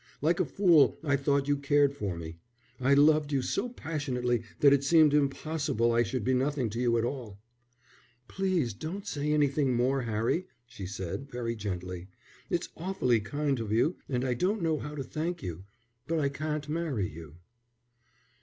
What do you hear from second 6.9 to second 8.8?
at all." "Please